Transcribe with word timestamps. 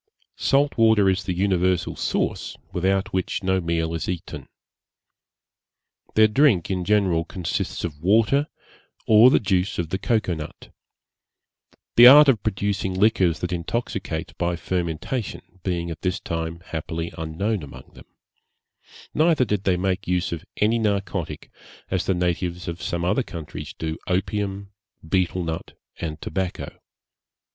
Salt 0.39 0.79
water 0.79 1.07
is 1.07 1.25
the 1.25 1.33
universal 1.35 1.95
sauce, 1.95 2.57
without 2.73 3.13
which 3.13 3.43
no 3.43 3.61
meal 3.61 3.93
is 3.93 4.09
eaten. 4.09 4.47
Their 6.15 6.27
drink 6.27 6.71
in 6.71 6.83
general 6.85 7.23
consists 7.23 7.83
of 7.83 8.01
water, 8.01 8.47
or 9.05 9.29
the 9.29 9.39
juice 9.39 9.77
of 9.77 9.89
the 9.89 9.99
cocoa 9.99 10.33
nut; 10.33 10.73
the 11.97 12.07
art 12.07 12.27
of 12.29 12.41
producing 12.41 12.95
liquors 12.95 13.41
that 13.41 13.51
intoxicate 13.53 14.35
by 14.39 14.55
fermentation 14.55 15.59
being 15.61 15.91
at 15.91 16.01
this 16.01 16.19
time 16.19 16.61
happily 16.61 17.13
unknown 17.15 17.61
among 17.61 17.91
them; 17.93 18.05
neither 19.13 19.45
did 19.45 19.65
they 19.65 19.77
make 19.77 20.07
use 20.07 20.31
of 20.31 20.43
any 20.57 20.79
narcotic, 20.79 21.51
as 21.91 22.07
the 22.07 22.15
natives 22.15 22.67
of 22.67 22.81
some 22.81 23.05
other 23.05 23.21
countries 23.21 23.71
do 23.77 23.99
opium, 24.07 24.71
beetel 25.07 25.43
nut, 25.43 25.77
and 25.99 26.19
tobacco. 26.23 26.79